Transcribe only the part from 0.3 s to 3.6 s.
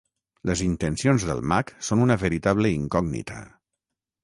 Les intencions del mag són una veritable incògnita.